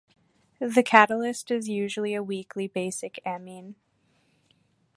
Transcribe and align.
The 0.57 0.81
catalyst 0.81 1.51
is 1.51 1.69
usually 1.69 2.15
a 2.15 2.23
weakly 2.23 2.67
basic 2.67 3.19
amine. 3.23 3.75